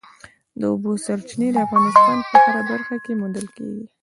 د 0.59 0.61
اوبو 0.71 0.91
سرچینې 1.05 1.47
د 1.53 1.57
افغانستان 1.65 2.17
په 2.29 2.35
هره 2.43 2.61
برخه 2.71 2.95
کې 3.03 3.11
موندل 3.19 3.47
کېږي. 3.55 3.85